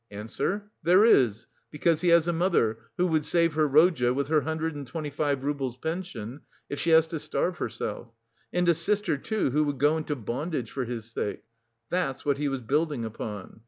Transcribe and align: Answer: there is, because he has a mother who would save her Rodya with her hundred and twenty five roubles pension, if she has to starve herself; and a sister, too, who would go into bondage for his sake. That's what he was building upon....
Answer: 0.09 0.71
there 0.81 1.05
is, 1.05 1.45
because 1.69 2.01
he 2.01 2.07
has 2.07 2.27
a 2.27 2.33
mother 2.33 2.79
who 2.97 3.05
would 3.05 3.23
save 3.23 3.53
her 3.53 3.67
Rodya 3.67 4.15
with 4.15 4.29
her 4.29 4.41
hundred 4.41 4.73
and 4.75 4.87
twenty 4.87 5.11
five 5.11 5.43
roubles 5.43 5.77
pension, 5.77 6.41
if 6.69 6.79
she 6.79 6.89
has 6.89 7.05
to 7.09 7.19
starve 7.19 7.59
herself; 7.59 8.11
and 8.51 8.67
a 8.67 8.73
sister, 8.73 9.15
too, 9.15 9.51
who 9.51 9.63
would 9.65 9.77
go 9.77 9.97
into 9.97 10.15
bondage 10.15 10.71
for 10.71 10.85
his 10.85 11.05
sake. 11.05 11.43
That's 11.91 12.25
what 12.25 12.39
he 12.39 12.47
was 12.49 12.61
building 12.61 13.05
upon.... 13.05 13.59